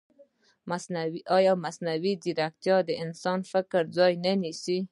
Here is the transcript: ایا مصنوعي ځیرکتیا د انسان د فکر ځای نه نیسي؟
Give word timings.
ایا 1.35 1.53
مصنوعي 1.63 2.13
ځیرکتیا 2.23 2.77
د 2.87 2.89
انسان 3.03 3.37
د 3.43 3.47
فکر 3.53 3.81
ځای 3.97 4.13
نه 4.23 4.33
نیسي؟ 4.41 4.77